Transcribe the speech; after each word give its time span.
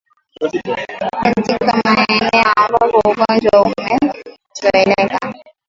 Katika 1.21 1.57
maeneo 1.85 2.51
ambapo 2.55 2.97
ugonjwa 3.09 3.61
umezoeleka 3.61 5.19